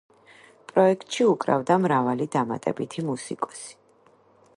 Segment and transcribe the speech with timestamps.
[0.69, 3.73] პროექტში უკრავდა მრავალი დამატებითი მუსიკოსი.